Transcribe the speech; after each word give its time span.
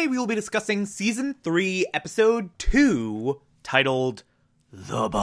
Today 0.00 0.08
we 0.08 0.16
will 0.16 0.26
be 0.26 0.34
discussing 0.34 0.86
season 0.86 1.34
3, 1.44 1.84
episode 1.92 2.48
2, 2.56 3.38
titled 3.62 4.22
The 4.72 5.10
Box. 5.10 5.20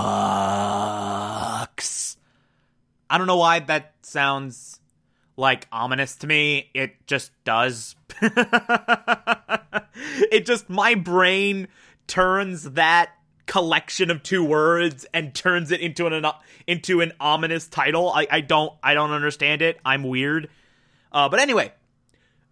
I 3.10 3.18
don't 3.18 3.26
know 3.26 3.38
why 3.38 3.58
that 3.62 3.96
sounds 4.04 4.80
like 5.36 5.68
ominous 5.72 6.16
to 6.18 6.28
me. 6.28 6.70
It 6.76 7.08
just 7.08 7.32
does. 7.44 7.96
it 10.32 10.46
just, 10.46 10.70
my 10.70 10.94
brain 10.94 11.70
turns 12.06 12.62
that 12.73 13.09
collection 13.48 14.12
of 14.12 14.22
two 14.22 14.44
words 14.44 15.08
and 15.12 15.34
turns 15.34 15.72
it 15.72 15.82
into 15.82 16.06
an 16.06 16.23
into 16.68 17.02
an 17.02 17.14
ominous 17.20 17.66
title. 17.68 18.12
I, 18.12 18.28
I 18.30 18.42
don't 18.42 18.73
I 18.84 18.94
don't 18.94 19.09
understand 19.09 19.64
it. 19.64 19.80
I'm 19.84 20.04
weird. 20.04 20.50
Uh, 21.12 21.30
but 21.30 21.40
anyway, 21.40 21.72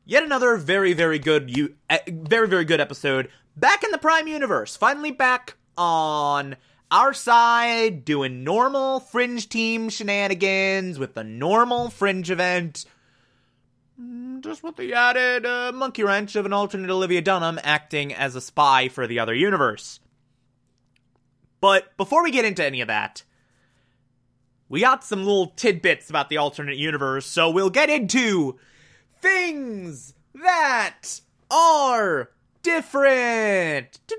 yet 0.05 0.23
another 0.23 0.55
very 0.57 0.93
very 0.93 1.19
good 1.19 1.55
you 1.55 1.75
very 2.07 2.47
very 2.47 2.65
good 2.65 2.79
episode 2.79 3.29
back 3.55 3.83
in 3.83 3.91
the 3.91 3.97
prime 3.97 4.27
universe. 4.27 4.75
Finally 4.75 5.11
back 5.11 5.55
on 5.77 6.55
our 6.91 7.13
side 7.13 8.05
doing 8.05 8.43
normal 8.43 8.99
fringe 8.99 9.49
team 9.49 9.89
shenanigans 9.89 10.99
with 10.99 11.13
the 11.13 11.23
normal 11.23 11.89
fringe 11.89 12.29
event. 12.29 12.85
Mm, 13.99 14.41
just 14.41 14.63
with 14.63 14.75
the 14.75 14.93
added 14.93 15.45
uh, 15.45 15.71
monkey 15.73 16.03
wrench 16.03 16.35
of 16.35 16.45
an 16.45 16.53
alternate 16.53 16.89
olivia 16.89 17.21
dunham 17.21 17.59
acting 17.63 18.13
as 18.13 18.35
a 18.35 18.41
spy 18.41 18.87
for 18.87 19.07
the 19.07 19.19
other 19.19 19.33
universe. 19.33 19.99
But 21.61 21.95
before 21.97 22.23
we 22.23 22.31
get 22.31 22.45
into 22.45 22.63
any 22.63 22.81
of 22.81 22.87
that 22.87 23.23
we 24.67 24.81
got 24.81 25.03
some 25.03 25.19
little 25.19 25.47
tidbits 25.55 26.09
about 26.09 26.29
the 26.29 26.37
alternate 26.37 26.77
universe 26.77 27.25
so 27.25 27.49
we'll 27.49 27.69
get 27.69 27.89
into 27.89 28.57
things 29.25 30.13
that 30.35 31.21
are 31.49 32.29
different. 32.61 33.99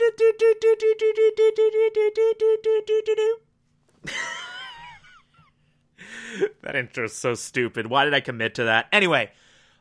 that 6.62 6.74
intro 6.74 7.04
is 7.04 7.12
so 7.12 7.34
stupid. 7.34 7.86
Why 7.86 8.04
did 8.04 8.14
I 8.14 8.20
commit 8.20 8.56
to 8.56 8.64
that? 8.64 8.88
Anyway, 8.92 9.30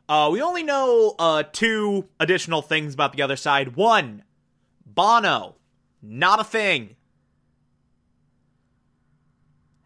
uh, 0.08 0.28
we 0.32 0.40
only 0.40 0.62
know 0.62 1.16
uh, 1.18 1.42
two 1.52 2.06
additional 2.20 2.62
things 2.62 2.94
about 2.94 3.12
the 3.14 3.22
other 3.22 3.34
side. 3.36 3.74
One, 3.74 4.22
Bono, 4.84 5.56
not 6.00 6.38
a 6.38 6.44
thing. 6.44 6.94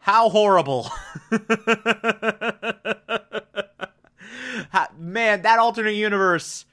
How 0.00 0.28
horrible. 0.28 0.90
man, 4.98 5.42
that 5.42 5.58
alternate 5.58 5.94
universe, 5.94 6.64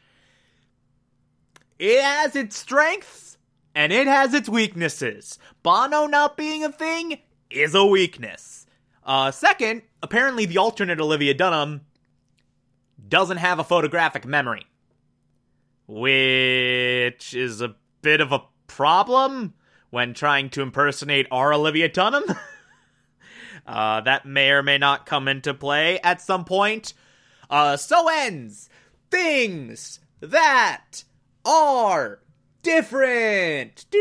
it 1.79 2.01
has 2.01 2.35
its 2.35 2.57
strengths 2.57 3.37
and 3.75 3.93
it 3.93 4.07
has 4.07 4.33
its 4.33 4.49
weaknesses. 4.49 5.37
Bono 5.63 6.07
not 6.07 6.37
being 6.37 6.63
a 6.63 6.71
thing 6.71 7.19
is 7.49 7.75
a 7.75 7.85
weakness. 7.85 8.65
Uh, 9.03 9.31
second, 9.31 9.83
apparently 10.01 10.45
the 10.45 10.57
alternate 10.57 10.99
Olivia 10.99 11.33
Dunham 11.33 11.81
doesn't 13.07 13.37
have 13.37 13.59
a 13.59 13.63
photographic 13.63 14.25
memory, 14.25 14.65
which 15.87 17.33
is 17.33 17.61
a 17.61 17.75
bit 18.01 18.19
of 18.19 18.31
a 18.31 18.43
problem 18.67 19.53
when 19.89 20.13
trying 20.13 20.49
to 20.49 20.61
impersonate 20.61 21.27
our 21.31 21.53
Olivia 21.53 21.87
Dunham. 21.87 22.23
uh, 23.67 24.01
that 24.01 24.25
may 24.25 24.51
or 24.51 24.63
may 24.63 24.77
not 24.77 25.05
come 25.05 25.27
into 25.27 25.53
play 25.53 25.99
at 25.99 26.21
some 26.21 26.43
point. 26.43 26.93
Uh, 27.49 27.77
so 27.77 28.09
ends 28.09 28.69
things 29.09 29.99
that 30.19 31.03
are 31.45 32.19
different. 32.61 33.85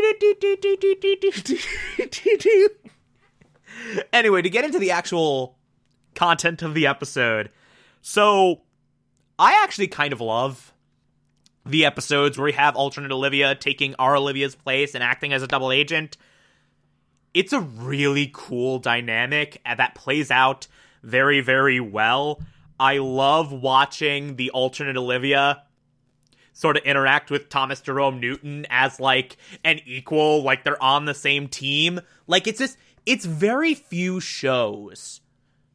anyway, 4.13 4.41
to 4.41 4.49
get 4.49 4.65
into 4.65 4.79
the 4.79 4.91
actual 4.91 5.57
content 6.15 6.61
of 6.61 6.73
the 6.73 6.87
episode, 6.87 7.49
so 8.01 8.61
I 9.39 9.61
actually 9.63 9.87
kind 9.87 10.13
of 10.13 10.21
love 10.21 10.73
the 11.65 11.85
episodes 11.85 12.37
where 12.37 12.45
we 12.45 12.53
have 12.53 12.75
alternate 12.75 13.11
Olivia 13.11 13.55
taking 13.55 13.95
our 13.95 14.15
Olivia's 14.15 14.55
place 14.55 14.95
and 14.95 15.03
acting 15.03 15.33
as 15.33 15.43
a 15.43 15.47
double 15.47 15.71
agent. 15.71 16.17
It's 17.33 17.53
a 17.53 17.59
really 17.59 18.31
cool 18.33 18.79
dynamic 18.79 19.61
that 19.65 19.95
plays 19.95 20.31
out 20.31 20.67
very, 21.03 21.41
very 21.41 21.79
well. 21.79 22.41
I 22.79 22.97
love 22.97 23.51
watching 23.51 24.35
the 24.35 24.51
alternate 24.51 24.97
Olivia 24.97 25.63
sort 26.53 26.77
of 26.77 26.83
interact 26.83 27.29
with 27.29 27.49
Thomas 27.49 27.81
Jerome 27.81 28.19
Newton 28.19 28.65
as 28.69 28.99
like 28.99 29.37
an 29.63 29.79
equal, 29.85 30.43
like 30.43 30.63
they're 30.63 30.81
on 30.81 31.05
the 31.05 31.13
same 31.13 31.47
team. 31.47 31.99
Like 32.25 32.47
it's 32.47 32.59
just 32.59 32.77
it's 33.05 33.25
very 33.25 33.73
few 33.73 34.19
shows 34.19 35.21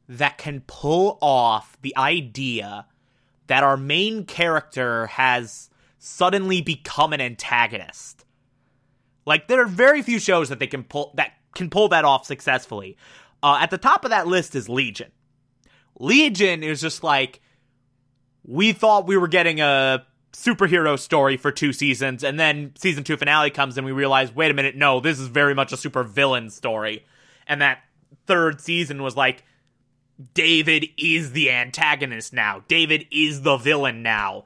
that 0.08 0.38
can 0.38 0.62
pull 0.66 1.18
off 1.20 1.76
the 1.82 1.96
idea 1.96 2.86
that 3.46 3.62
our 3.62 3.76
main 3.76 4.24
character 4.24 5.06
has 5.06 5.70
suddenly 5.98 6.60
become 6.60 7.12
an 7.12 7.20
antagonist. 7.20 8.24
Like 9.24 9.48
there 9.48 9.62
are 9.62 9.66
very 9.66 10.02
few 10.02 10.18
shows 10.18 10.48
that 10.48 10.58
they 10.58 10.66
can 10.66 10.82
pull 10.82 11.12
that 11.14 11.32
can 11.54 11.70
pull 11.70 11.88
that 11.88 12.04
off 12.04 12.26
successfully. 12.26 12.96
Uh, 13.42 13.58
at 13.60 13.70
the 13.70 13.78
top 13.78 14.04
of 14.04 14.10
that 14.10 14.26
list 14.26 14.54
is 14.54 14.68
Legion. 14.68 15.12
Legion 15.98 16.62
is 16.62 16.80
just 16.80 17.02
like 17.02 17.40
we 18.44 18.72
thought 18.72 19.06
we 19.06 19.16
were 19.16 19.28
getting 19.28 19.60
a 19.60 20.04
superhero 20.32 20.98
story 20.98 21.36
for 21.36 21.52
two 21.52 21.72
seasons, 21.72 22.24
and 22.24 22.40
then 22.40 22.72
season 22.76 23.04
two 23.04 23.16
finale 23.16 23.50
comes 23.50 23.76
and 23.76 23.84
we 23.84 23.92
realize, 23.92 24.34
wait 24.34 24.50
a 24.50 24.54
minute, 24.54 24.76
no, 24.76 25.00
this 25.00 25.18
is 25.18 25.28
very 25.28 25.54
much 25.54 25.72
a 25.72 25.76
super 25.76 26.02
villain 26.02 26.50
story. 26.50 27.04
And 27.46 27.60
that 27.60 27.80
third 28.26 28.60
season 28.60 29.02
was 29.02 29.16
like, 29.16 29.44
David 30.34 30.86
is 30.96 31.32
the 31.32 31.50
antagonist 31.50 32.32
now. 32.32 32.64
David 32.68 33.06
is 33.10 33.42
the 33.42 33.56
villain 33.56 34.02
now. 34.02 34.44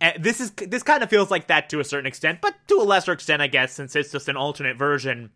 And 0.00 0.22
this 0.22 0.40
is 0.40 0.50
this 0.50 0.82
kind 0.82 1.02
of 1.02 1.08
feels 1.08 1.30
like 1.30 1.46
that 1.46 1.70
to 1.70 1.80
a 1.80 1.84
certain 1.84 2.06
extent, 2.06 2.40
but 2.42 2.54
to 2.68 2.74
a 2.80 2.84
lesser 2.84 3.12
extent, 3.12 3.40
I 3.40 3.46
guess, 3.46 3.72
since 3.72 3.96
it's 3.96 4.12
just 4.12 4.28
an 4.28 4.36
alternate 4.36 4.76
version 4.76 5.30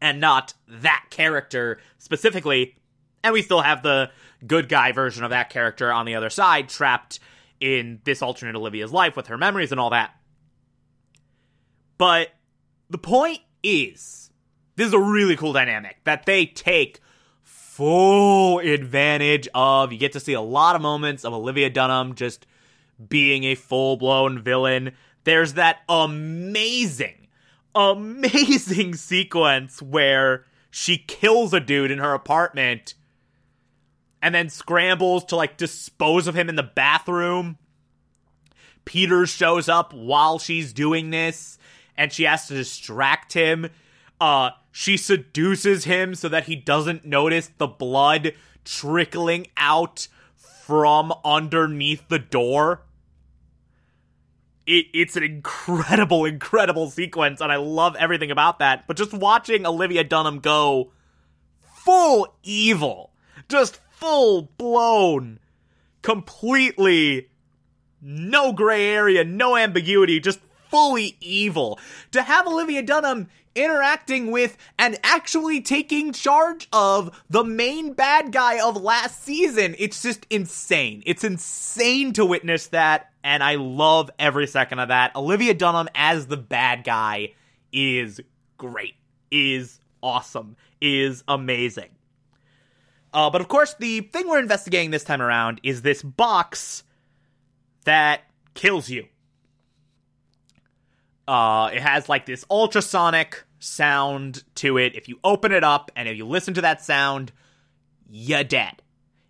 and 0.00 0.20
not 0.20 0.54
that 0.66 1.04
character 1.10 1.78
specifically. 1.98 2.74
And 3.22 3.32
we 3.32 3.42
still 3.42 3.60
have 3.60 3.82
the 3.82 4.10
good 4.46 4.68
guy 4.68 4.92
version 4.92 5.24
of 5.24 5.30
that 5.30 5.50
character 5.50 5.92
on 5.92 6.06
the 6.06 6.14
other 6.14 6.30
side, 6.30 6.68
trapped 6.68 7.20
in 7.60 8.00
this 8.04 8.22
alternate 8.22 8.56
Olivia's 8.56 8.92
life 8.92 9.16
with 9.16 9.26
her 9.26 9.38
memories 9.38 9.70
and 9.70 9.80
all 9.80 9.90
that. 9.90 10.14
But 11.98 12.30
the 12.88 12.98
point 12.98 13.40
is, 13.62 14.30
this 14.76 14.86
is 14.86 14.94
a 14.94 14.98
really 14.98 15.36
cool 15.36 15.52
dynamic 15.52 15.98
that 16.04 16.24
they 16.24 16.46
take 16.46 17.00
full 17.42 18.58
advantage 18.60 19.48
of. 19.54 19.92
You 19.92 19.98
get 19.98 20.12
to 20.12 20.20
see 20.20 20.32
a 20.32 20.40
lot 20.40 20.76
of 20.76 20.82
moments 20.82 21.24
of 21.24 21.32
Olivia 21.32 21.68
Dunham 21.68 22.14
just 22.14 22.46
being 23.08 23.44
a 23.44 23.54
full 23.54 23.96
blown 23.96 24.42
villain. 24.42 24.92
There's 25.24 25.54
that 25.54 25.80
amazing, 25.88 27.28
amazing 27.74 28.94
sequence 28.96 29.82
where 29.82 30.46
she 30.70 30.98
kills 30.98 31.52
a 31.52 31.60
dude 31.60 31.90
in 31.90 31.98
her 31.98 32.14
apartment 32.14 32.94
and 34.22 34.34
then 34.34 34.48
scrambles 34.48 35.24
to 35.26 35.36
like 35.36 35.56
dispose 35.56 36.26
of 36.26 36.34
him 36.34 36.48
in 36.48 36.56
the 36.56 36.62
bathroom. 36.62 37.58
Peter 38.84 39.26
shows 39.26 39.68
up 39.68 39.92
while 39.92 40.38
she's 40.38 40.72
doing 40.72 41.10
this 41.10 41.58
and 41.96 42.12
she 42.12 42.24
has 42.24 42.48
to 42.48 42.54
distract 42.54 43.32
him. 43.32 43.68
Uh 44.20 44.50
she 44.72 44.96
seduces 44.96 45.84
him 45.84 46.14
so 46.14 46.28
that 46.28 46.44
he 46.44 46.56
doesn't 46.56 47.04
notice 47.04 47.50
the 47.58 47.66
blood 47.66 48.34
trickling 48.64 49.48
out 49.56 50.08
from 50.36 51.12
underneath 51.24 52.06
the 52.08 52.18
door. 52.18 52.82
It, 54.66 54.86
it's 54.94 55.16
an 55.16 55.24
incredible, 55.24 56.24
incredible 56.26 56.90
sequence, 56.90 57.40
and 57.40 57.50
I 57.50 57.56
love 57.56 57.96
everything 57.96 58.30
about 58.30 58.60
that. 58.60 58.86
But 58.86 58.96
just 58.96 59.12
watching 59.12 59.66
Olivia 59.66 60.04
Dunham 60.04 60.38
go 60.38 60.92
full 61.84 62.36
evil, 62.44 63.10
just 63.48 63.80
full 64.00 64.50
blown, 64.56 65.38
completely 66.02 67.28
no 68.00 68.52
gray 68.52 68.88
area, 68.88 69.22
no 69.22 69.56
ambiguity, 69.56 70.18
just 70.18 70.40
fully 70.70 71.16
evil. 71.20 71.78
To 72.12 72.22
have 72.22 72.46
Olivia 72.46 72.82
Dunham 72.82 73.28
interacting 73.54 74.30
with 74.30 74.56
and 74.78 74.98
actually 75.02 75.60
taking 75.60 76.12
charge 76.12 76.68
of 76.72 77.22
the 77.28 77.44
main 77.44 77.92
bad 77.92 78.32
guy 78.32 78.60
of 78.60 78.80
last 78.80 79.22
season. 79.22 79.74
It's 79.78 80.02
just 80.02 80.26
insane. 80.30 81.02
It's 81.04 81.24
insane 81.24 82.12
to 82.14 82.24
witness 82.24 82.68
that, 82.68 83.10
and 83.22 83.42
I 83.42 83.56
love 83.56 84.10
every 84.18 84.46
second 84.46 84.78
of 84.78 84.88
that. 84.88 85.14
Olivia 85.14 85.52
Dunham 85.52 85.88
as 85.94 86.26
the 86.26 86.36
bad 86.36 86.84
guy 86.84 87.34
is 87.72 88.20
great, 88.56 88.94
is 89.30 89.78
awesome, 90.02 90.56
is 90.80 91.22
amazing. 91.28 91.90
Uh, 93.12 93.30
but 93.30 93.40
of 93.40 93.48
course, 93.48 93.74
the 93.78 94.00
thing 94.00 94.28
we're 94.28 94.38
investigating 94.38 94.90
this 94.90 95.04
time 95.04 95.20
around 95.20 95.60
is 95.62 95.82
this 95.82 96.02
box 96.02 96.84
that 97.84 98.22
kills 98.54 98.88
you. 98.88 99.06
Uh, 101.26 101.70
it 101.72 101.80
has 101.80 102.08
like 102.08 102.26
this 102.26 102.44
ultrasonic 102.50 103.44
sound 103.58 104.42
to 104.56 104.78
it. 104.78 104.94
If 104.94 105.08
you 105.08 105.18
open 105.22 105.52
it 105.52 105.64
up 105.64 105.90
and 105.94 106.08
if 106.08 106.16
you 106.16 106.26
listen 106.26 106.54
to 106.54 106.60
that 106.62 106.82
sound, 106.82 107.32
you're 108.08 108.44
dead. 108.44 108.82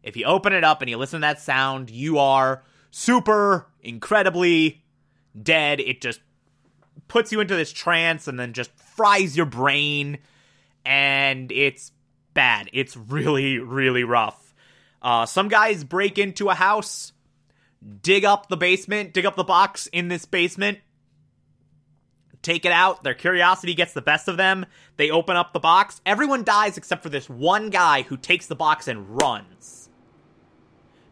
If 0.02 0.16
you 0.16 0.24
open 0.24 0.52
it 0.52 0.64
up 0.64 0.80
and 0.80 0.88
you 0.88 0.96
listen 0.96 1.20
to 1.20 1.26
that 1.26 1.40
sound, 1.40 1.90
you 1.90 2.18
are 2.18 2.62
super 2.90 3.66
incredibly 3.82 4.82
dead. 5.40 5.80
It 5.80 6.00
just 6.00 6.20
puts 7.08 7.32
you 7.32 7.40
into 7.40 7.54
this 7.54 7.72
trance 7.72 8.28
and 8.28 8.38
then 8.38 8.52
just 8.52 8.70
fries 8.96 9.36
your 9.36 9.46
brain. 9.46 10.18
And 10.84 11.52
it's 11.52 11.92
bad. 12.34 12.70
It's 12.72 12.96
really, 12.96 13.58
really 13.58 14.04
rough. 14.04 14.54
Uh, 15.02 15.26
some 15.26 15.48
guys 15.48 15.84
break 15.84 16.18
into 16.18 16.48
a 16.48 16.54
house, 16.54 17.12
dig 18.02 18.24
up 18.24 18.48
the 18.48 18.56
basement, 18.56 19.14
dig 19.14 19.24
up 19.24 19.36
the 19.36 19.44
box 19.44 19.86
in 19.88 20.08
this 20.08 20.24
basement, 20.24 20.78
take 22.42 22.64
it 22.64 22.72
out. 22.72 23.02
Their 23.02 23.14
curiosity 23.14 23.74
gets 23.74 23.92
the 23.92 24.02
best 24.02 24.28
of 24.28 24.36
them. 24.36 24.66
They 24.96 25.10
open 25.10 25.36
up 25.36 25.52
the 25.52 25.60
box. 25.60 26.00
Everyone 26.04 26.44
dies 26.44 26.76
except 26.76 27.02
for 27.02 27.08
this 27.08 27.28
one 27.28 27.70
guy 27.70 28.02
who 28.02 28.16
takes 28.16 28.46
the 28.46 28.56
box 28.56 28.88
and 28.88 29.08
runs. 29.20 29.88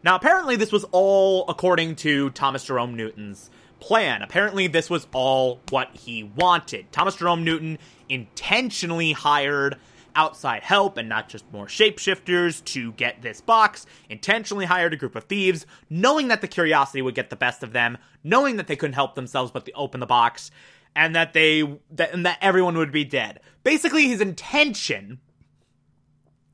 Now, 0.03 0.15
apparently, 0.15 0.55
this 0.55 0.71
was 0.71 0.85
all 0.91 1.45
according 1.49 1.97
to 1.97 2.29
Thomas 2.29 2.63
Jerome 2.63 2.95
Newton's 2.95 3.49
plan. 3.79 4.21
Apparently, 4.21 4.67
this 4.67 4.89
was 4.89 5.07
all 5.13 5.59
what 5.69 5.89
he 5.93 6.23
wanted. 6.23 6.91
Thomas 6.91 7.15
Jerome 7.15 7.43
Newton 7.43 7.79
intentionally 8.07 9.11
hired 9.11 9.77
outside 10.19 10.63
help 10.63 10.97
and 10.97 11.07
not 11.07 11.29
just 11.29 11.49
more 11.53 11.65
shapeshifters 11.65 12.61
to 12.65 12.91
get 12.91 13.21
this 13.21 13.39
box, 13.39 13.85
intentionally 14.09 14.65
hired 14.65 14.93
a 14.93 14.97
group 14.97 15.15
of 15.15 15.23
thieves, 15.23 15.65
knowing 15.89 16.27
that 16.27 16.41
the 16.41 16.47
curiosity 16.47 17.01
would 17.01 17.15
get 17.15 17.29
the 17.29 17.37
best 17.37 17.63
of 17.63 17.71
them, 17.71 17.97
knowing 18.21 18.57
that 18.57 18.67
they 18.67 18.75
couldn't 18.75 18.95
help 18.95 19.15
themselves 19.15 19.49
but 19.49 19.65
to 19.65 19.71
open 19.71 20.01
the 20.01 20.05
box, 20.05 20.51
and 20.93 21.15
that 21.15 21.31
they 21.31 21.61
that, 21.91 22.13
and 22.13 22.25
that 22.25 22.37
everyone 22.41 22.75
would 22.75 22.91
be 22.91 23.05
dead. 23.05 23.39
Basically, 23.63 24.09
his 24.09 24.19
intention 24.19 25.19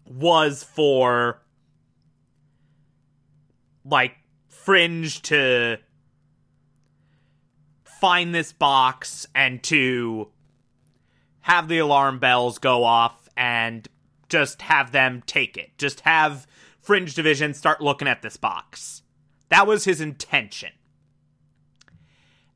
was 0.06 0.64
for 0.64 1.42
like 3.84 4.16
Fringe 4.48 5.24
to 5.24 5.78
find 7.84 8.36
this 8.36 8.52
box 8.54 9.26
and 9.34 9.64
to 9.64 10.30
have 11.42 11.68
the 11.68 11.80
alarm 11.80 12.20
bells 12.20 12.60
go 12.60 12.84
off 12.84 13.25
and 13.38 13.88
just 14.30 14.62
have 14.64 14.92
them 14.92 15.24
take 15.26 15.58
it. 15.58 15.78
Just 15.78 16.02
have 16.02 16.48
Fringe 16.80 17.14
Division 17.14 17.54
start 17.54 17.82
looking 17.82 18.08
at 18.08 18.22
this 18.22 18.38
box. 18.38 19.04
That 19.50 19.68
was 19.68 19.86
his 19.86 20.02
intention. 20.02 20.72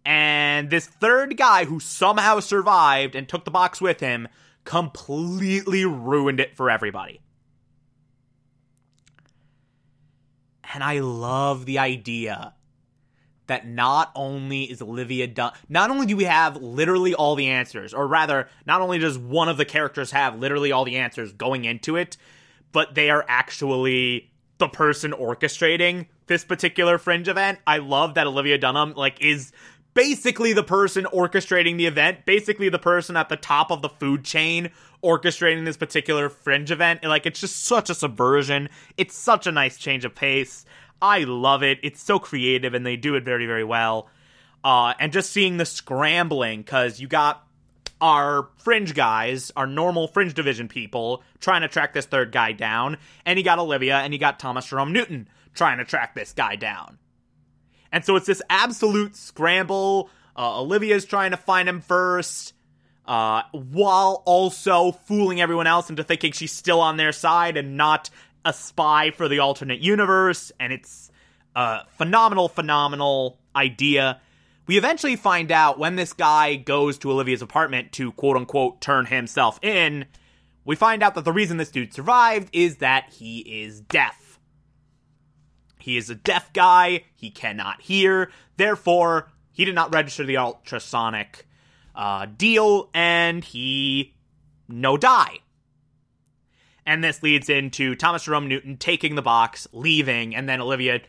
And 0.06 0.70
this 0.70 0.88
third 0.88 1.38
guy 1.38 1.66
who 1.66 1.80
somehow 1.80 2.40
survived 2.40 3.16
and 3.16 3.28
took 3.28 3.46
the 3.46 3.52
box 3.52 3.80
with 3.80 4.00
him 4.00 4.28
completely 4.64 5.86
ruined 5.86 6.40
it 6.40 6.56
for 6.56 6.70
everybody. 6.70 7.22
And 10.74 10.84
I 10.84 11.00
love 11.00 11.66
the 11.66 11.80
idea 11.80 12.54
that 13.50 13.68
not 13.68 14.12
only 14.16 14.63
is 14.63 14.81
Olivia 14.81 15.28
Dunn, 15.28 15.51
not 15.68 15.92
only 15.92 16.07
do 16.07 16.16
we 16.16 16.24
have 16.24 16.56
literally 16.56 17.13
all 17.13 17.36
the 17.36 17.50
answers, 17.50 17.94
or 17.94 18.07
rather, 18.07 18.48
not 18.66 18.81
only 18.81 18.98
does 18.98 19.18
one 19.18 19.50
of 19.50 19.57
the 19.57 19.66
characters 19.66 20.12
have 20.12 20.40
literally 20.40 20.72
all 20.72 20.86
the 20.86 20.98
answers 20.98 21.34
going 21.34 21.66
into 21.66 21.96
it, 21.96 22.18
but 22.72 22.96
they 22.96 23.10
are 23.10 23.25
actually 23.28 24.31
the 24.57 24.69
person 24.69 25.12
orchestrating 25.12 26.07
this 26.28 26.44
particular 26.44 26.98
fringe 26.98 27.28
event. 27.28 27.60
I 27.68 27.78
love 27.78 28.16
that 28.16 28.28
Olivia 28.28 28.57
Dunham 28.57 28.94
like 28.96 29.22
is 29.22 29.52
basically 29.94 30.54
the 30.54 30.63
person 30.63 31.06
orchestrating 31.06 31.78
the 31.78 31.86
event, 31.86 32.25
basically 32.25 32.69
the 32.69 32.80
person 32.80 33.18
at 33.18 33.30
the 33.30 33.36
top 33.36 33.72
of 33.72 33.81
the 33.81 33.90
food 33.90 34.24
chain 34.24 34.69
orchestrating 35.04 35.66
this 35.66 35.78
particular 35.78 36.30
fringe 36.30 36.72
event. 36.72 37.04
Like, 37.04 37.25
it's 37.25 37.40
just 37.40 37.63
such 37.66 37.90
a 37.90 37.95
subversion. 37.95 38.69
It's 38.98 39.16
such 39.16 39.48
a 39.48 39.52
nice 39.52 39.78
change 39.78 40.06
of 40.06 40.16
pace. 40.16 40.66
I 41.01 41.19
love 41.19 41.63
it. 41.63 41.80
It's 41.84 42.01
so 42.01 42.19
creative 42.19 42.74
and 42.74 42.86
they 42.86 42.98
do 42.98 43.16
it 43.16 43.24
very, 43.24 43.46
very 43.46 43.63
well. 43.63 44.10
Uh, 44.63 44.94
and 45.00 45.13
just 45.13 45.31
seeing 45.31 45.57
the 45.57 45.66
scrambling, 45.66 46.62
because 46.62 47.00
you 47.00 47.07
got 47.07 47.46
our 48.01 48.50
fringe 48.57 48.94
guys, 48.94 49.51
our 49.56 49.68
normal 49.68 50.07
fringe 50.07 50.34
division 50.34 50.68
people, 50.68 51.24
trying 51.40 51.62
to 51.62 51.68
track 51.68 51.94
this 51.94 52.06
third 52.06 52.31
guy 52.31 52.51
down, 52.51 52.98
and 53.25 53.40
you 53.40 53.46
got 53.46 53.60
Olivia 53.60 53.98
and 53.98 54.13
you 54.13 54.19
got 54.19 54.40
Thomas 54.40 54.66
Jerome 54.66 54.94
Newton 54.94 55.28
trying 55.54 55.78
to 55.78 55.86
track 55.86 56.16
this 56.16 56.34
guy 56.34 56.56
down. 56.56 56.98
And 57.92 58.06
so 58.06 58.16
it's 58.16 58.28
this 58.28 58.42
absolute 58.50 59.16
scramble. 59.16 60.10
Uh, 60.38 60.62
Olivia's 60.62 61.06
trying 61.06 61.31
to 61.31 61.38
find 61.38 61.68
him 61.68 61.81
first, 61.81 62.54
uh, 63.06 63.42
while 63.52 64.22
also 64.25 64.92
fooling 64.92 65.42
everyone 65.42 65.68
else 65.68 65.90
into 65.90 66.04
thinking 66.04 66.31
she's 66.31 66.52
still 66.52 66.80
on 66.80 66.98
their 66.98 67.12
side 67.12 67.57
and 67.57 67.75
not 67.75 68.10
a 68.46 68.54
spy 68.54 69.12
for 69.12 69.28
the 69.28 69.40
alternate 69.40 69.80
universe. 69.80 70.52
And 70.60 70.74
it's 70.74 71.12
a 71.56 71.86
phenomenal, 71.98 72.50
phenomenal 72.50 73.40
idea. 73.56 74.22
We 74.68 74.78
eventually 74.78 75.16
find 75.16 75.52
out 75.52 75.80
when 75.80 75.96
this 75.96 76.14
guy 76.14 76.56
goes 76.56 76.98
to 77.00 77.12
Olivia's 77.12 77.42
apartment 77.42 77.92
to 77.94 78.12
quote 78.12 78.38
unquote 78.38 78.82
turn 78.82 79.06
himself 79.08 79.60
in. 79.64 80.06
We 80.64 80.76
find 80.76 81.02
out 81.02 81.16
that 81.16 81.26
the 81.26 81.34
reason 81.34 81.58
this 81.58 81.72
dude 81.72 81.94
survived 81.94 82.50
is 82.54 82.78
that 82.78 83.10
he 83.12 83.40
is 83.64 83.82
deaf. 83.82 84.40
He 85.80 85.98
is 85.98 86.10
a 86.10 86.16
deaf 86.16 86.54
guy. 86.54 87.06
He 87.16 87.32
cannot 87.32 87.82
hear. 87.82 88.30
Therefore, 88.58 89.32
he 89.52 89.66
did 89.66 89.76
not 89.76 89.94
register 89.94 90.24
the 90.26 90.38
ultrasonic 90.38 91.48
uh, 91.96 92.28
deal, 92.38 92.90
and 92.94 93.44
he 93.44 94.14
no 94.68 94.98
die. 94.98 95.40
And 96.90 97.04
this 97.04 97.22
leads 97.22 97.50
into 97.50 97.94
Thomas 97.94 98.24
Jerome 98.24 98.48
Newton 98.48 98.76
taking 98.76 99.14
the 99.14 99.22
box, 99.22 99.68
leaving, 99.72 100.36
and 100.36 100.50
then 100.50 100.60
Olivia 100.60 101.02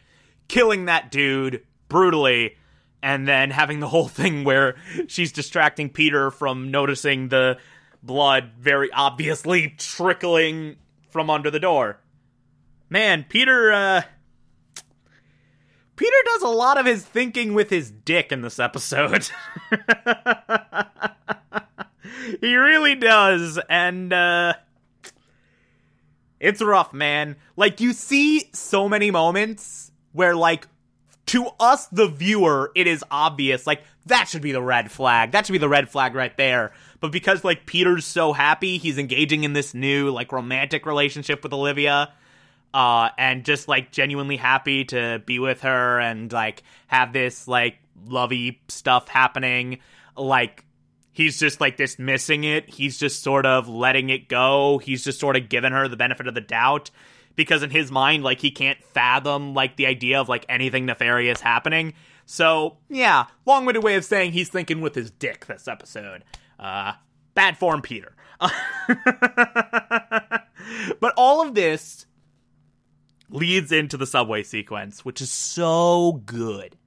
killing 0.47 0.85
that 0.85 1.11
dude 1.11 1.65
brutally, 1.89 2.59
and 3.03 3.27
then 3.27 3.51
having 3.51 3.81
the 3.81 3.89
whole 3.89 4.09
thing 4.09 4.45
where 4.45 4.77
she's 5.07 5.33
distracting 5.33 5.89
Peter 5.89 6.31
from 6.31 6.71
noticing 6.71 7.31
the 7.31 7.57
blood 8.03 8.51
very 8.59 8.93
obviously 8.93 9.69
trickling 9.79 10.77
from 11.09 11.31
under 11.31 11.51
the 11.51 11.59
door. 11.59 11.99
Man, 12.91 13.25
Peter, 13.27 13.73
uh, 13.73 14.03
Peter 15.97 16.17
does 16.27 16.43
a 16.43 16.49
lot 16.49 16.77
of 16.77 16.85
his 16.85 17.07
thinking 17.07 17.55
with 17.55 17.71
his 17.71 17.91
dick 17.91 18.33
in 18.33 18.43
this 18.43 18.59
episode. 18.59 19.31
he 22.43 22.55
really 22.55 22.97
does, 22.97 23.59
and 23.71 24.13
uh 24.13 24.53
it's 26.41 26.63
rough, 26.63 26.93
man. 26.93 27.37
Like 27.57 27.81
you 27.81 27.93
see 27.93 28.51
so 28.53 28.89
many 28.89 29.11
moments 29.11 29.93
where 30.13 30.35
like 30.35 30.67
to 31.27 31.47
us 31.61 31.87
the 31.89 32.09
viewer 32.09 32.73
it 32.75 32.89
is 32.89 33.05
obvious 33.11 33.65
like 33.65 33.85
that 34.07 34.29
should 34.29 34.43
be 34.43 34.53
the 34.53 34.63
red 34.63 34.91
flag. 34.91 35.33
That 35.33 35.47
should 35.47 35.53
be 35.53 35.59
the 35.59 35.69
red 35.69 35.89
flag 35.89 36.15
right 36.15 36.37
there. 36.37 36.73
But 37.01 37.13
because 37.13 37.45
like 37.45 37.67
Peter's 37.67 38.05
so 38.05 38.33
happy, 38.33 38.79
he's 38.79 38.99
engaging 38.99 39.45
in 39.45 39.53
this 39.53 39.75
new 39.75 40.11
like 40.11 40.33
romantic 40.33 40.87
relationship 40.87 41.43
with 41.43 41.53
Olivia 41.53 42.13
uh, 42.73 43.11
and 43.19 43.45
just 43.45 43.69
like 43.69 43.91
genuinely 43.91 44.37
happy 44.37 44.85
to 44.87 45.23
be 45.27 45.39
with 45.39 45.61
her 45.63 46.01
and 46.01 46.33
like 46.33 46.63
have 46.87 47.13
this 47.13 47.47
like 47.47 47.77
lovey 48.07 48.61
stuff 48.69 49.09
happening. 49.09 49.79
Like 50.17 50.65
he's 51.21 51.39
just 51.39 51.61
like 51.61 51.77
this 51.77 51.99
missing 51.99 52.45
it. 52.45 52.71
He's 52.71 52.99
just 52.99 53.23
sort 53.23 53.45
of 53.45 53.69
letting 53.69 54.09
it 54.09 54.29
go. 54.29 54.79
He's 54.79 55.05
just 55.05 55.21
sort 55.21 55.37
of 55.37 55.51
giving 55.51 55.73
her 55.73 55.87
the 55.87 55.97
benefit 55.97 56.27
of 56.27 56.35
the 56.35 56.41
doubt 56.41 56.91
because 57.37 57.63
in 57.63 57.69
his 57.69 57.91
mind, 57.91 58.25
like 58.25 58.41
he 58.41 58.51
can't 58.51 58.83
fathom 58.83 59.53
like 59.53 59.77
the 59.77 59.87
idea 59.87 60.19
of 60.19 60.31
like 60.31 60.47
anything 60.49 60.87
nefarious 60.87 61.43
happening. 61.43 61.93
So 62.25 62.79
yeah, 62.89 63.27
long-winded 63.45 63.85
way 63.85 63.97
of 63.97 64.05
saying 64.05 64.33
he's 64.33 64.49
thinking 64.49 64.81
with 64.81 64.95
his 64.95 65.11
dick 65.11 65.45
this 65.45 65.69
episode. 65.69 66.25
Uh, 66.59 66.95
bad 67.35 67.59
form, 67.59 67.83
Peter. 67.83 68.15
but 68.41 68.51
all 71.19 71.47
of 71.47 71.55
this 71.55 72.07
leads 73.29 73.73
into 73.73 73.99
the 73.99 74.07
subway 74.07 74.43
sequence, 74.43 75.05
which 75.05 75.21
is 75.21 75.31
so 75.31 76.23
good. 76.25 76.79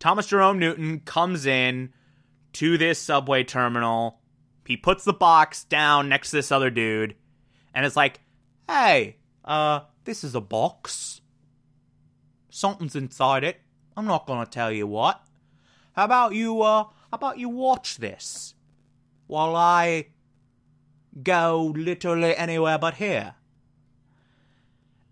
Thomas 0.00 0.26
Jerome 0.26 0.58
Newton 0.58 1.00
comes 1.00 1.46
in 1.46 1.92
to 2.54 2.78
this 2.78 2.98
subway 2.98 3.44
terminal. 3.44 4.20
He 4.66 4.76
puts 4.76 5.04
the 5.04 5.12
box 5.12 5.64
down 5.64 6.08
next 6.08 6.30
to 6.30 6.36
this 6.36 6.52
other 6.52 6.70
dude, 6.70 7.14
and 7.74 7.86
it's 7.86 7.96
like, 7.96 8.20
hey, 8.68 9.16
uh, 9.44 9.80
this 10.04 10.24
is 10.24 10.34
a 10.34 10.40
box. 10.40 11.20
Something's 12.50 12.96
inside 12.96 13.44
it. 13.44 13.60
I'm 13.96 14.06
not 14.06 14.26
gonna 14.26 14.46
tell 14.46 14.70
you 14.70 14.86
what. 14.86 15.22
How 15.92 16.04
about 16.04 16.34
you, 16.34 16.62
uh, 16.62 16.84
how 16.84 16.92
about 17.12 17.38
you 17.38 17.48
watch 17.48 17.96
this? 17.96 18.54
While 19.26 19.56
I 19.56 20.08
go 21.22 21.72
literally 21.74 22.36
anywhere 22.36 22.78
but 22.78 22.94
here. 22.94 23.34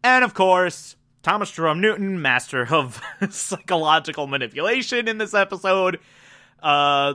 And 0.02 0.25
of 0.25 0.35
course, 0.35 0.97
Thomas 1.23 1.50
Jerome 1.50 1.81
Newton, 1.81 2.23
master 2.23 2.73
of 2.73 3.02
psychological 3.31 4.26
manipulation 4.26 5.09
in 5.09 5.19
this 5.19 5.35
episode, 5.35 5.99
uh, 6.62 7.14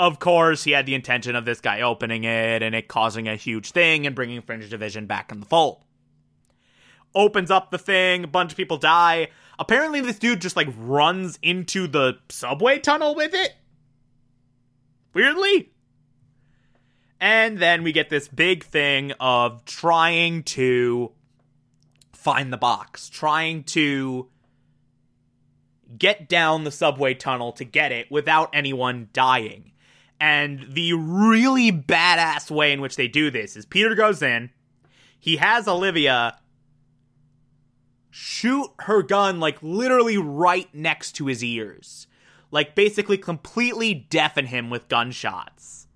of 0.00 0.18
course, 0.18 0.64
he 0.64 0.70
had 0.70 0.86
the 0.86 0.94
intention 0.94 1.36
of 1.36 1.44
this 1.44 1.60
guy 1.60 1.82
opening 1.82 2.24
it 2.24 2.62
and 2.62 2.74
it 2.74 2.88
causing 2.88 3.28
a 3.28 3.36
huge 3.36 3.72
thing 3.72 4.06
and 4.06 4.16
bringing 4.16 4.40
Fringe 4.40 4.66
Division 4.70 5.04
back 5.04 5.30
in 5.30 5.40
the 5.40 5.46
fold. 5.46 5.84
Opens 7.14 7.50
up 7.50 7.70
the 7.70 7.76
thing, 7.76 8.24
a 8.24 8.26
bunch 8.26 8.52
of 8.52 8.56
people 8.56 8.78
die. 8.78 9.28
Apparently, 9.58 10.00
this 10.00 10.18
dude 10.18 10.40
just 10.40 10.56
like 10.56 10.68
runs 10.78 11.38
into 11.42 11.86
the 11.86 12.14
subway 12.30 12.78
tunnel 12.78 13.14
with 13.14 13.34
it. 13.34 13.52
Weirdly. 15.12 15.70
And 17.20 17.58
then 17.58 17.82
we 17.82 17.92
get 17.92 18.08
this 18.08 18.26
big 18.26 18.64
thing 18.64 19.12
of 19.20 19.66
trying 19.66 20.44
to 20.44 21.12
find 22.14 22.50
the 22.50 22.56
box, 22.56 23.10
trying 23.10 23.64
to 23.64 24.30
get 25.98 26.26
down 26.26 26.64
the 26.64 26.70
subway 26.70 27.12
tunnel 27.12 27.52
to 27.52 27.64
get 27.64 27.92
it 27.92 28.10
without 28.10 28.48
anyone 28.54 29.10
dying. 29.12 29.72
And 30.20 30.66
the 30.74 30.92
really 30.92 31.72
badass 31.72 32.50
way 32.50 32.72
in 32.72 32.82
which 32.82 32.96
they 32.96 33.08
do 33.08 33.30
this 33.30 33.56
is 33.56 33.64
Peter 33.64 33.94
goes 33.94 34.22
in, 34.22 34.50
he 35.18 35.36
has 35.36 35.66
Olivia 35.66 36.38
shoot 38.10 38.70
her 38.80 39.02
gun 39.02 39.40
like 39.40 39.62
literally 39.62 40.18
right 40.18 40.72
next 40.74 41.12
to 41.12 41.26
his 41.26 41.42
ears. 41.42 42.06
Like 42.50 42.74
basically 42.74 43.16
completely 43.16 43.94
deafen 43.94 44.46
him 44.46 44.68
with 44.70 44.88
gunshots. 44.88 45.86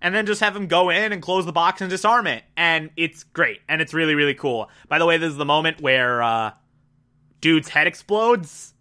And 0.00 0.14
then 0.14 0.26
just 0.26 0.40
have 0.40 0.56
him 0.56 0.66
go 0.66 0.90
in 0.90 1.12
and 1.12 1.22
close 1.22 1.46
the 1.46 1.52
box 1.52 1.80
and 1.80 1.88
disarm 1.88 2.26
it. 2.26 2.42
And 2.56 2.90
it's 2.96 3.22
great. 3.22 3.60
And 3.68 3.80
it's 3.80 3.94
really, 3.94 4.14
really 4.14 4.34
cool. 4.34 4.68
By 4.88 4.98
the 4.98 5.06
way, 5.06 5.16
this 5.16 5.30
is 5.30 5.36
the 5.36 5.44
moment 5.44 5.80
where 5.80 6.22
uh 6.22 6.52
dude's 7.40 7.68
head 7.68 7.86
explodes 7.86 8.73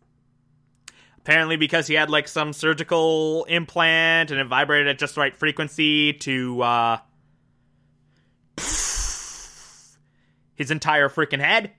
Apparently, 1.24 1.56
because 1.56 1.88
he 1.88 1.94
had 1.94 2.10
like 2.10 2.28
some 2.28 2.52
surgical 2.52 3.46
implant 3.46 4.30
and 4.30 4.42
it 4.42 4.46
vibrated 4.46 4.90
at 4.90 5.00
just 5.00 5.16
the 5.16 5.22
right 5.22 5.34
frequency 5.34 6.12
to 6.12 6.62
uh, 6.62 6.98
his 8.58 9.96
entire 10.70 11.08
freaking 11.08 11.40
head. 11.40 11.72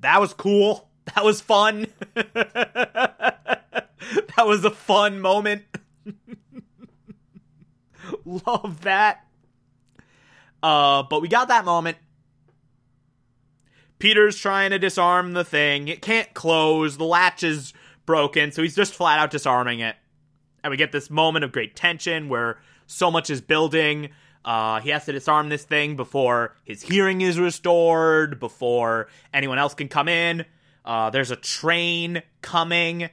That 0.00 0.20
was 0.20 0.32
cool. 0.32 0.88
That 1.14 1.22
was 1.22 1.42
fun. 1.42 1.86
that 2.14 3.36
was 4.38 4.64
a 4.64 4.70
fun 4.70 5.20
moment. 5.20 5.64
Love 8.24 8.80
that. 8.84 9.26
Uh, 10.62 11.02
but 11.02 11.20
we 11.20 11.28
got 11.28 11.48
that 11.48 11.66
moment. 11.66 11.98
Peter's 14.04 14.36
trying 14.36 14.68
to 14.68 14.78
disarm 14.78 15.32
the 15.32 15.44
thing. 15.44 15.88
It 15.88 16.02
can't 16.02 16.34
close. 16.34 16.98
The 16.98 17.06
latch 17.06 17.42
is 17.42 17.72
broken, 18.04 18.52
so 18.52 18.60
he's 18.60 18.76
just 18.76 18.92
flat 18.92 19.18
out 19.18 19.30
disarming 19.30 19.80
it. 19.80 19.96
And 20.62 20.70
we 20.70 20.76
get 20.76 20.92
this 20.92 21.08
moment 21.08 21.42
of 21.42 21.52
great 21.52 21.74
tension 21.74 22.28
where 22.28 22.58
so 22.86 23.10
much 23.10 23.30
is 23.30 23.40
building. 23.40 24.10
Uh, 24.44 24.82
he 24.82 24.90
has 24.90 25.06
to 25.06 25.12
disarm 25.12 25.48
this 25.48 25.64
thing 25.64 25.96
before 25.96 26.54
his 26.64 26.82
hearing 26.82 27.22
is 27.22 27.38
restored, 27.38 28.38
before 28.38 29.08
anyone 29.32 29.58
else 29.58 29.72
can 29.72 29.88
come 29.88 30.08
in. 30.08 30.44
Uh, 30.84 31.08
there's 31.08 31.30
a 31.30 31.36
train 31.36 32.22
coming 32.42 33.08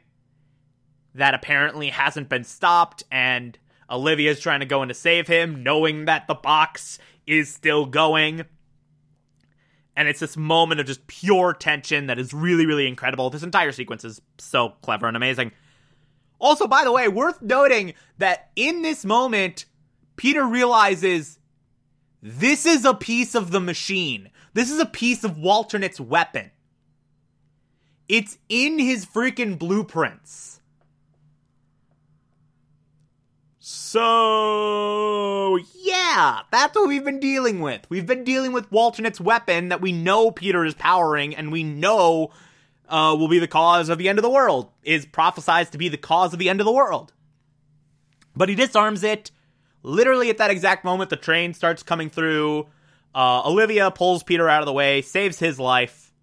that 1.16 1.34
apparently 1.34 1.88
hasn't 1.88 2.28
been 2.28 2.44
stopped, 2.44 3.02
and 3.10 3.58
Olivia's 3.90 4.42
trying 4.42 4.60
to 4.60 4.66
go 4.66 4.82
in 4.82 4.90
to 4.90 4.94
save 4.94 5.30
him, 5.30 5.64
knowing 5.64 6.04
that 6.04 6.28
the 6.28 6.36
box 6.36 7.00
is 7.26 7.50
still 7.50 7.86
going 7.86 8.44
and 9.96 10.08
it's 10.08 10.20
this 10.20 10.38
moment 10.38 10.80
of 10.80 10.88
just 10.88 11.06
pure 11.08 11.54
tension 11.54 12.08
that 12.08 12.18
is 12.20 12.34
really, 12.34 12.66
really 12.66 12.88
incredible. 12.88 13.30
This 13.30 13.44
entire 13.44 13.72
sequence 13.72 14.06
is 14.06 14.22
so 14.38 14.70
clever 14.82 15.08
and 15.08 15.18
amazing. 15.18 15.52
Also, 16.40 16.68
by 16.68 16.84
the 16.84 16.92
way, 16.92 17.08
worth 17.08 17.42
noting 17.42 17.94
that 18.18 18.50
in 18.56 18.82
this 18.82 19.06
moment, 19.06 19.66
Peter 20.16 20.46
realizes 20.46 21.40
this 22.22 22.66
is 22.66 22.86
a 22.86 22.94
piece 22.94 23.36
of 23.36 23.52
the 23.52 23.60
machine. 23.60 24.30
This 24.54 24.72
is 24.72 24.80
a 24.80 24.86
piece 24.86 25.24
of 25.24 25.38
Walternate's 25.38 26.00
weapon. 26.00 26.52
It's 28.08 28.38
in 28.50 28.80
his 28.80 29.06
freaking 29.06 29.58
blueprints. 29.58 30.62
So, 33.60 35.11
yeah, 36.12 36.42
that's 36.52 36.76
what 36.76 36.90
we've 36.90 37.06
been 37.06 37.20
dealing 37.20 37.62
with. 37.62 37.82
We've 37.90 38.06
been 38.06 38.26
dealing 38.26 38.52
with 38.52 38.70
Walternate's 38.70 39.22
weapon 39.22 39.70
that 39.70 39.82
we 39.82 39.94
know 39.94 40.30
Peter 40.30 40.66
is 40.66 40.74
powering 40.74 41.36
and 41.36 41.52
we 41.52 41.64
know 41.64 42.32
uh, 42.90 43.16
will 43.18 43.30
be 43.30 43.40
the 43.40 43.48
cause 43.48 43.88
of 43.88 43.98
the 43.98 44.10
end 44.10 44.20
of 44.20 44.24
the 44.24 44.30
world, 44.30 44.70
is 44.84 45.06
prophesized 45.06 45.70
to 45.72 45.78
be 45.78 45.88
the 45.88 45.98
cause 45.98 46.34
of 46.34 46.40
the 46.40 46.50
end 46.50 46.60
of 46.60 46.66
the 46.66 46.72
world. 46.72 47.14
But 48.36 48.50
he 48.50 48.56
disarms 48.56 49.04
it. 49.04 49.32
Literally 49.84 50.30
at 50.30 50.38
that 50.40 50.52
exact 50.52 50.84
moment, 50.84 51.10
the 51.10 51.16
train 51.16 51.54
starts 51.54 51.82
coming 51.82 52.10
through. 52.10 52.68
Uh, 53.16 53.44
Olivia 53.46 53.90
pulls 53.90 54.24
Peter 54.24 54.50
out 54.50 54.62
of 54.62 54.66
the 54.66 54.74
way, 54.74 55.02
saves 55.02 55.40
his 55.40 55.60
life, 55.60 56.14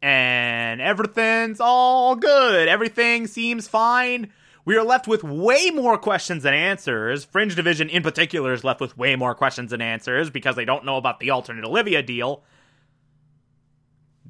and 0.00 0.80
everything's 0.80 1.60
all 1.60 2.14
good. 2.14 2.68
Everything 2.68 3.26
seems 3.26 3.66
fine 3.66 4.32
we 4.64 4.76
are 4.76 4.84
left 4.84 5.08
with 5.08 5.24
way 5.24 5.70
more 5.70 5.96
questions 5.98 6.42
than 6.42 6.54
answers. 6.54 7.24
Fringe 7.24 7.54
Division, 7.54 7.88
in 7.88 8.02
particular, 8.02 8.52
is 8.52 8.64
left 8.64 8.80
with 8.80 8.96
way 8.96 9.16
more 9.16 9.34
questions 9.34 9.70
than 9.70 9.80
answers 9.80 10.30
because 10.30 10.56
they 10.56 10.64
don't 10.64 10.84
know 10.84 10.96
about 10.96 11.20
the 11.20 11.30
alternate 11.30 11.64
Olivia 11.64 12.02
deal. 12.02 12.44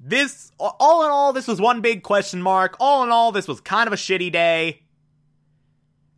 This, 0.03 0.51
all 0.59 1.05
in 1.05 1.11
all, 1.11 1.33
this 1.33 1.47
was 1.47 1.61
one 1.61 1.81
big 1.81 2.03
question 2.03 2.41
mark. 2.41 2.77
All 2.81 3.03
in 3.03 3.11
all, 3.11 3.33
this 3.33 3.49
was 3.49 3.61
kind 3.61 3.87
of 3.87 3.93
a 3.93 3.97
shitty 3.97 4.33
day. 4.33 4.83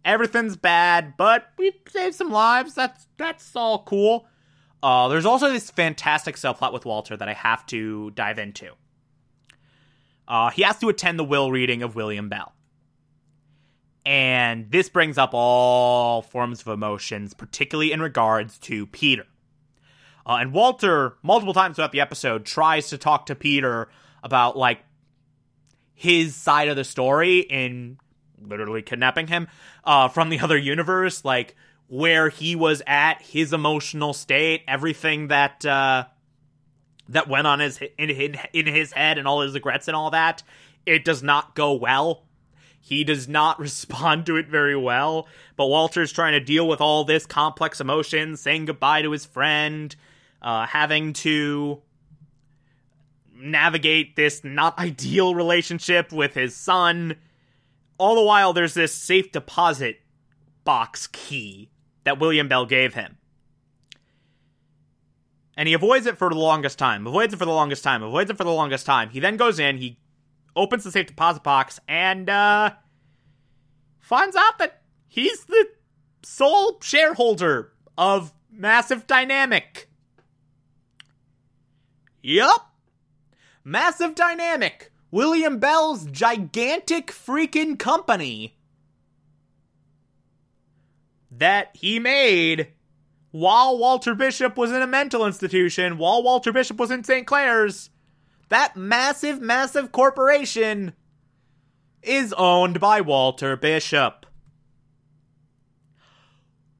Everything's 0.05 0.57
bad, 0.57 1.15
but 1.17 1.49
we 1.59 1.73
saved 1.89 2.15
some 2.15 2.31
lives. 2.31 2.75
That's 2.75 3.07
that's 3.17 3.55
all 3.55 3.85
cool. 3.85 4.27
Uh, 4.83 5.09
there's 5.09 5.27
also 5.27 5.53
this 5.53 5.71
fantastic 5.71 6.35
subplot 6.35 6.73
with 6.73 6.85
Walter 6.85 7.17
that 7.17 7.29
I 7.29 7.35
have 7.35 7.65
to 7.67 8.11
dive 8.11 8.39
into. 8.39 8.73
Uh, 10.27 10.51
he 10.51 10.63
has 10.63 10.79
to 10.81 10.89
attend 10.89 11.19
the 11.19 11.25
will 11.25 11.53
reading 11.53 11.83
of 11.83 11.95
William 11.95 12.29
Bell. 12.29 12.53
And 14.05 14.71
this 14.71 14.89
brings 14.89 15.17
up 15.17 15.31
all 15.33 16.23
forms 16.23 16.61
of 16.61 16.69
emotions, 16.69 17.35
particularly 17.35 17.93
in 17.93 18.03
regards 18.03 18.59
to 18.61 18.87
Peter. 18.87 19.27
Uh, 20.27 20.39
and 20.41 20.53
Walter, 20.53 21.17
multiple 21.23 21.55
times 21.55 21.77
throughout 21.77 21.93
the 21.93 22.01
episode, 22.01 22.45
tries 22.45 22.89
to 22.91 22.99
talk 22.99 23.27
to 23.27 23.35
Peter 23.35 23.89
about, 24.23 24.57
like, 24.57 24.81
his 25.95 26.35
side 26.35 26.69
of 26.69 26.77
the 26.77 26.85
story 26.85 27.41
in 27.41 27.99
literally 28.41 28.83
kidnapping 28.83 29.29
him 29.29 29.47
uh, 29.85 30.09
from 30.09 30.31
the 30.31 30.41
other 30.41 30.59
universe, 30.59 31.25
like, 31.25 31.57
where 31.87 32.29
he 32.29 32.57
was 32.57 32.83
at, 32.87 33.23
his 33.23 33.53
emotional 33.53 34.13
state, 34.13 34.63
everything 34.67 35.29
that. 35.29 35.65
Uh, 35.65 36.07
that 37.09 37.29
went 37.29 37.47
on 37.47 37.59
his 37.59 37.79
in, 37.99 38.11
in, 38.11 38.39
in 38.53 38.67
his 38.67 38.93
head 38.93 39.19
and 39.19 39.27
all 39.27 39.43
his 39.43 39.53
regrets 39.55 39.89
and 39.89 39.97
all 39.97 40.11
that 40.11 40.43
it 40.87 41.05
does 41.05 41.23
not 41.23 41.55
go 41.55 41.75
well 41.75 42.23
he 42.85 43.05
does 43.05 43.29
not 43.29 43.59
respond 43.61 44.27
to 44.27 44.37
it 44.37 44.49
very 44.49 44.77
well, 44.77 45.29
but 45.57 45.67
Walter's 45.67 46.13
trying 46.13 46.33
to 46.33 46.41
deal 46.41 46.69
with 46.69 46.81
all 46.81 47.05
this 47.05 47.25
complex 47.25 47.81
emotion, 47.81 48.37
saying 48.37 48.67
goodbye 48.67 49.03
to 49.03 49.13
his 49.13 49.25
friend, 49.25 49.95
uh, 50.43 50.67
having 50.67 51.13
to 51.15 51.81
navigate 53.35 54.17
this 54.17 54.43
not 54.45 54.79
ideal 54.79 55.35
relationship 55.35 56.13
with 56.13 56.35
his 56.35 56.55
son. 56.55 57.17
All 57.99 58.17
the 58.17 58.23
while, 58.23 58.53
there's 58.53 58.75
this 58.75 58.93
safe 58.93 59.31
deposit 59.31 60.01
box 60.65 61.07
key 61.07 61.71
that 62.05 62.19
William 62.19 62.49
Bell 62.49 62.67
gave 62.67 62.95
him. 62.95 63.17
And 65.57 65.69
he 65.69 65.75
avoids 65.75 66.07
it 66.07 66.19
for 66.19 66.31
the 66.31 66.37
longest 66.37 66.79
time, 66.79 67.07
avoids 67.07 67.33
it 67.35 67.37
for 67.37 67.45
the 67.45 67.53
longest 67.53 67.85
time, 67.85 68.03
avoids 68.03 68.31
it 68.31 68.37
for 68.37 68.45
the 68.45 68.51
longest 68.51 68.87
time. 68.87 69.11
He 69.11 69.21
then 69.21 69.37
goes 69.37 69.59
in, 69.59 69.79
he 69.79 69.99
opens 70.55 70.85
the 70.85 70.91
safe 70.91 71.07
deposit 71.07 71.43
box 71.43 71.81
and 71.89 72.29
uh, 72.29 72.71
finds 74.01 74.37
out 74.37 74.59
that 74.59 74.83
he's 75.09 75.45
the 75.45 75.69
sole 76.23 76.79
shareholder 76.81 77.73
of 77.97 78.33
Massive 78.51 79.07
Dynamic. 79.07 79.89
Yup. 82.23 82.73
Massive 83.65 84.15
Dynamic, 84.15 84.93
William 85.11 85.59
Bell's 85.59 86.07
gigantic 86.07 87.09
freaking 87.09 87.79
company, 87.79 88.57
that 91.31 91.71
he 91.75 91.99
made 91.99 92.69
while 93.31 93.79
Walter 93.79 94.15
Bishop 94.15 94.57
was 94.57 94.71
in 94.71 94.83
a 94.83 94.87
mental 94.87 95.25
institution, 95.27 95.97
while 95.97 96.23
Walter 96.23 96.53
Bishop 96.53 96.77
was 96.77 96.91
in 96.91 97.03
St. 97.03 97.27
Claire's, 97.27 97.91
that 98.53 98.77
massive, 98.77 99.41
massive 99.41 99.93
corporation 99.93 100.93
is 102.03 102.35
owned 102.35 102.79
by 102.81 103.01
Walter 103.01 103.57
Bishop. 103.57 104.27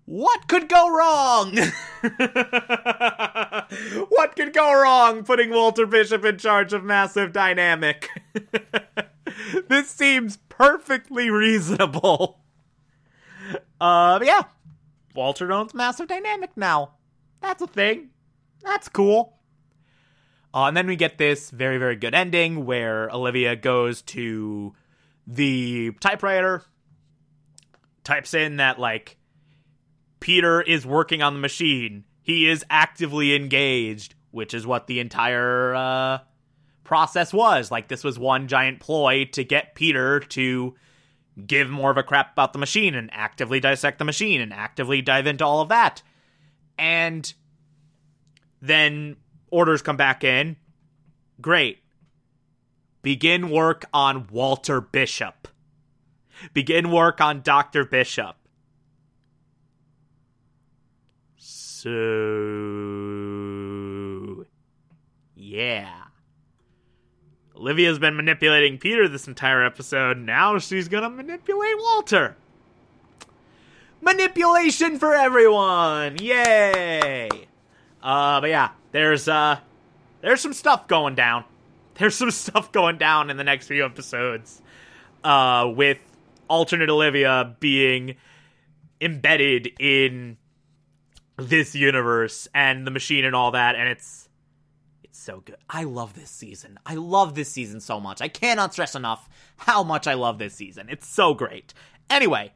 What 0.05 0.49
could 0.49 0.69
go 0.69 0.91
wrong? 0.95 1.57
what 4.11 4.37
could 4.37 4.53
go 4.53 4.83
wrong 4.83 5.25
putting 5.25 5.49
Walter 5.49 5.87
Bishop 5.87 6.27
in 6.27 6.37
charge 6.37 6.75
of 6.75 6.85
Massive 6.85 7.33
Dynamic? 7.33 8.11
this 9.69 9.89
seems 9.89 10.37
perfectly 10.51 11.31
reasonable. 11.31 12.41
Uh, 13.81 14.21
yeah, 14.23 14.43
Walter 15.15 15.51
owns 15.51 15.73
Massive 15.73 16.09
Dynamic 16.09 16.51
now. 16.55 16.97
That's 17.41 17.63
a 17.63 17.67
thing. 17.67 18.11
That's 18.63 18.91
cool. 18.91 19.39
Uh, 20.55 20.67
and 20.67 20.77
then 20.77 20.87
we 20.87 20.97
get 20.97 21.17
this 21.19 21.51
very, 21.51 21.79
very 21.79 21.97
good 21.97 22.15
ending 22.15 22.67
where 22.67 23.09
Olivia 23.11 23.57
goes 23.57 24.03
to 24.03 24.75
the 25.27 25.93
typewriter, 26.01 26.63
types 28.05 28.35
in 28.35 28.57
that, 28.57 28.79
like, 28.79 29.17
Peter 30.21 30.61
is 30.61 30.85
working 30.85 31.23
on 31.23 31.35
the 31.35 31.41
machine. 31.41 32.05
He 32.23 32.49
is 32.49 32.65
actively 32.69 33.35
engaged, 33.35 34.15
which 34.31 34.53
is 34.53 34.67
what 34.67 34.87
the 34.87 35.01
entire 35.01 35.75
uh, 35.75 36.19
process 36.85 37.33
was. 37.33 37.71
Like, 37.71 37.89
this 37.89 38.05
was 38.05 38.19
one 38.19 38.47
giant 38.47 38.79
ploy 38.81 39.25
to 39.33 39.45
get 39.45 39.75
Peter 39.75 40.21
to 40.21 40.75
give 41.47 41.71
more 41.71 41.91
of 41.91 41.97
a 41.97 42.03
crap 42.03 42.35
about 42.35 42.53
the 42.53 42.59
machine 42.59 42.95
and 42.95 43.09
actively 43.13 43.59
dissect 43.59 43.99
the 43.99 44.05
machine 44.05 44.41
and 44.41 44.53
actively 44.53 45.01
dive 45.01 45.27
into 45.27 45.47
all 45.47 45.63
of 45.63 45.71
that. 45.71 46.03
And 46.77 47.33
then 48.61 49.17
orders 49.53 49.83
come 49.83 49.97
back 49.97 50.25
in. 50.25 50.57
Great. 51.41 51.79
Begin 53.03 53.51
work 53.51 53.85
on 53.93 54.27
Walter 54.31 54.81
Bishop. 54.81 55.49
Begin 56.53 56.91
work 56.91 57.21
on 57.21 57.43
Dr. 57.43 57.85
Bishop. 57.85 58.37
So. 61.37 61.91
Yeah. 65.35 65.91
Olivia's 67.57 67.99
been 67.99 68.17
manipulating 68.17 68.79
Peter 68.79 69.07
this 69.09 69.29
entire 69.29 69.65
episode. 69.65 70.19
Now 70.19 70.59
she's 70.59 70.89
gonna 70.89 71.11
manipulate 71.11 71.77
Walter. 71.79 72.37
Manipulation 74.01 74.99
for 74.99 75.15
everyone! 75.15 76.19
Yay! 76.19 77.29
Uh, 78.03 78.41
but 78.41 78.51
yeah, 78.51 78.71
there's 78.93 79.29
uh, 79.29 79.59
there's 80.21 80.41
some 80.41 80.53
stuff 80.53 80.87
going 80.87 81.15
down. 81.15 81.45
There's 81.95 82.15
some 82.15 82.31
stuff 82.31 82.73
going 82.73 82.99
down 82.99 83.31
in 83.31 83.37
the 83.37 83.45
next 83.45 83.67
few 83.67 83.85
episodes. 83.85 84.63
Uh, 85.25 85.73
with 85.75 85.99
alternate 86.49 86.91
Olivia 86.91 87.57
being 87.61 88.17
embedded 89.01 89.69
in 89.79 90.37
this 91.37 91.75
universe 91.75 92.49
and 92.55 92.87
the 92.87 92.91
machine 92.91 93.25
and 93.25 93.35
all 93.35 93.53
that, 93.53 93.75
and 93.75 93.89
it's 93.89 94.29
it's 95.03 95.19
so 95.19 95.41
good. 95.41 95.57
I 95.69 95.85
love 95.85 96.15
this 96.15 96.31
season. 96.31 96.79
I 96.87 96.95
love 96.95 97.35
this 97.35 97.49
season 97.49 97.81
so 97.81 98.01
much. 98.01 98.21
I 98.21 98.29
cannot 98.29 98.73
stress 98.73 98.95
enough 98.95 99.29
how 99.57 99.83
much 99.83 100.07
I 100.07 100.15
love 100.15 100.39
this 100.39 100.55
season. 100.55 100.89
It's 100.91 101.07
so 101.07 101.35
great. 101.35 101.75
Anyway, 102.11 102.53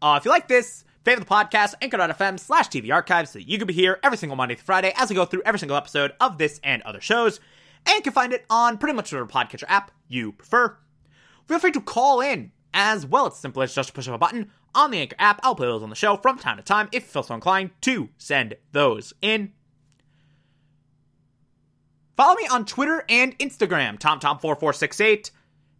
uh, 0.00 0.16
if 0.18 0.24
you 0.24 0.30
like 0.30 0.48
this, 0.48 0.83
favorite 1.04 1.28
the 1.28 1.34
podcast, 1.34 1.74
anchor.fm 1.82 2.40
slash 2.40 2.68
TV 2.68 2.92
archives 2.92 3.30
so 3.30 3.38
that 3.38 3.48
you 3.48 3.58
can 3.58 3.66
be 3.66 3.74
here 3.74 3.98
every 4.02 4.18
single 4.18 4.36
Monday 4.36 4.54
through 4.54 4.64
Friday 4.64 4.92
as 4.96 5.10
I 5.10 5.14
go 5.14 5.24
through 5.24 5.42
every 5.44 5.58
single 5.58 5.76
episode 5.76 6.12
of 6.20 6.38
this 6.38 6.60
and 6.64 6.82
other 6.82 7.00
shows. 7.00 7.40
And 7.86 7.96
you 7.96 8.02
can 8.02 8.12
find 8.12 8.32
it 8.32 8.44
on 8.48 8.78
pretty 8.78 8.94
much 8.94 9.12
whatever 9.12 9.28
podcatcher 9.28 9.64
app 9.68 9.90
you 10.08 10.32
prefer. 10.32 10.76
Feel 11.46 11.58
free 11.58 11.72
to 11.72 11.80
call 11.80 12.20
in 12.20 12.52
as 12.72 13.06
well. 13.06 13.26
It's 13.26 13.38
simple 13.38 13.62
as 13.62 13.74
just 13.74 13.94
push 13.94 14.08
up 14.08 14.14
a 14.14 14.18
button 14.18 14.50
on 14.74 14.90
the 14.90 14.98
Anchor 14.98 15.16
app. 15.18 15.40
I'll 15.42 15.54
play 15.54 15.66
those 15.66 15.82
on 15.82 15.90
the 15.90 15.96
show 15.96 16.16
from 16.16 16.38
time 16.38 16.56
to 16.56 16.62
time 16.62 16.88
if 16.92 17.02
you 17.02 17.08
feel 17.08 17.22
so 17.22 17.34
inclined 17.34 17.70
to 17.82 18.08
send 18.16 18.56
those 18.72 19.12
in. 19.20 19.52
Follow 22.16 22.36
me 22.36 22.46
on 22.50 22.64
Twitter 22.64 23.04
and 23.08 23.36
Instagram, 23.38 23.98
TomTom4468, 23.98 25.30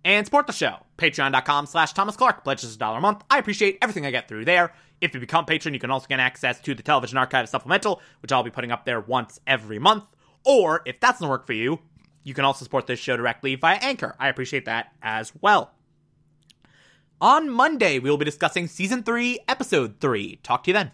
and 0.04 0.26
support 0.26 0.46
the 0.46 0.52
show. 0.52 0.78
Patreon.com 0.98 1.66
slash 1.66 1.92
Thomas 1.92 2.16
Clark. 2.16 2.44
Pledges 2.44 2.74
a 2.74 2.78
dollar 2.78 2.98
a 2.98 3.00
month. 3.00 3.22
I 3.30 3.38
appreciate 3.38 3.78
everything 3.80 4.04
I 4.04 4.10
get 4.10 4.28
through 4.28 4.44
there. 4.44 4.72
If 5.00 5.14
you 5.14 5.20
become 5.20 5.44
a 5.44 5.46
patron, 5.46 5.74
you 5.74 5.80
can 5.80 5.90
also 5.90 6.06
get 6.06 6.20
access 6.20 6.60
to 6.60 6.74
the 6.74 6.82
Television 6.82 7.18
Archive 7.18 7.48
Supplemental, 7.48 8.00
which 8.22 8.32
I'll 8.32 8.42
be 8.42 8.50
putting 8.50 8.72
up 8.72 8.84
there 8.84 9.00
once 9.00 9.40
every 9.46 9.78
month. 9.78 10.04
Or, 10.44 10.82
if 10.86 11.00
that 11.00 11.12
doesn't 11.12 11.28
work 11.28 11.46
for 11.46 11.52
you, 11.52 11.80
you 12.22 12.34
can 12.34 12.44
also 12.44 12.64
support 12.64 12.86
this 12.86 12.98
show 12.98 13.16
directly 13.16 13.54
via 13.54 13.76
Anchor. 13.76 14.14
I 14.18 14.28
appreciate 14.28 14.64
that 14.64 14.92
as 15.02 15.32
well. 15.40 15.72
On 17.20 17.48
Monday, 17.48 17.98
we 17.98 18.10
will 18.10 18.18
be 18.18 18.24
discussing 18.24 18.66
Season 18.66 19.02
3, 19.02 19.40
Episode 19.48 20.00
3. 20.00 20.40
Talk 20.42 20.64
to 20.64 20.70
you 20.70 20.74
then. 20.74 20.92